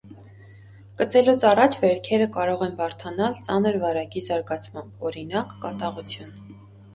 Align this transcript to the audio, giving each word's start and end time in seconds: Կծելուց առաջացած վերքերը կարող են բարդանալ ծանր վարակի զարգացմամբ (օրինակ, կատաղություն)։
Կծելուց 1.01 1.43
առաջացած 1.49 1.77
վերքերը 1.83 2.27
կարող 2.37 2.63
են 2.69 2.73
բարդանալ 2.79 3.37
ծանր 3.43 3.77
վարակի 3.85 4.25
զարգացմամբ 4.29 5.07
(օրինակ, 5.11 5.55
կատաղություն)։ 5.69 6.35